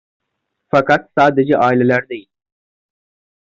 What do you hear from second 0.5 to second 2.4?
Fakat sadece aileler değil.